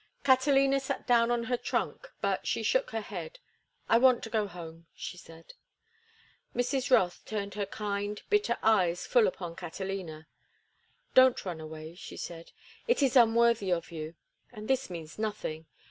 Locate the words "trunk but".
1.57-2.47